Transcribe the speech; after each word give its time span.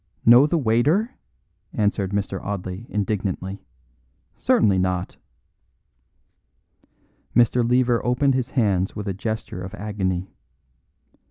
"Know 0.25 0.47
the 0.47 0.57
waiter?" 0.57 1.11
answered 1.73 2.09
Mr. 2.11 2.43
Audley 2.43 2.87
indignantly. 2.89 3.63
"Certainly 4.39 4.79
not!" 4.79 5.17
Mr. 7.35 7.63
Lever 7.63 8.03
opened 8.03 8.33
his 8.33 8.49
hands 8.49 8.95
with 8.95 9.07
a 9.07 9.13
gesture 9.13 9.61
of 9.61 9.75
agony. 9.75 10.31